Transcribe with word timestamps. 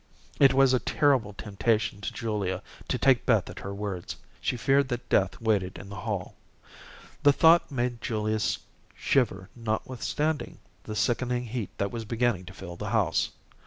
It 0.39 0.55
was 0.55 0.73
a 0.73 0.79
terrible 0.79 1.33
temptation 1.33 2.01
to 2.01 2.11
Julia 2.11 2.63
to 2.87 2.97
take 2.97 3.23
Beth 3.23 3.47
at 3.51 3.59
her 3.59 3.71
words. 3.71 4.15
She 4.39 4.57
feared 4.57 4.87
that 4.89 5.07
Death 5.09 5.39
waited 5.39 5.77
in 5.77 5.89
the 5.89 5.95
hall. 5.95 6.33
The 7.21 7.31
thought 7.31 7.69
made 7.69 8.01
Julia 8.01 8.39
shiver 8.95 9.49
notwithstanding 9.55 10.57
the 10.85 10.95
sickening 10.95 11.45
heat 11.45 11.69
that 11.77 11.91
was 11.91 12.05
beginning 12.05 12.45
to 12.45 12.53
fill 12.55 12.77
the 12.77 12.89
house. 12.89 13.29